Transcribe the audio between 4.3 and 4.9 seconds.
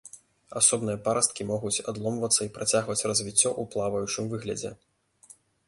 выглядзе.